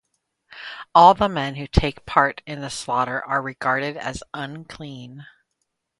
[0.95, 5.27] All the men who take part in the slaughter are regarded as unclean.